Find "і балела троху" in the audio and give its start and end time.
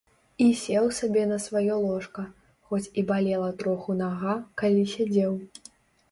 3.01-3.97